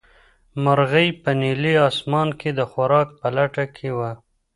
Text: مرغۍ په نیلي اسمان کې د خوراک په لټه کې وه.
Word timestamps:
مرغۍ 0.63 1.07
په 1.23 1.31
نیلي 1.41 1.73
اسمان 1.89 2.29
کې 2.39 2.49
د 2.53 2.61
خوراک 2.71 3.09
په 3.19 3.27
لټه 3.35 3.65
کې 3.75 3.89
وه. 3.97 4.11